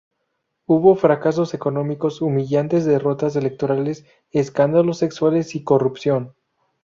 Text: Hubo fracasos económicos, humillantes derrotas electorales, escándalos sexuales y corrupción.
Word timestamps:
Hubo 0.65 0.95
fracasos 0.95 1.53
económicos, 1.53 2.21
humillantes 2.23 2.85
derrotas 2.85 3.35
electorales, 3.35 4.03
escándalos 4.31 4.97
sexuales 4.97 5.53
y 5.53 5.63
corrupción. 5.63 6.33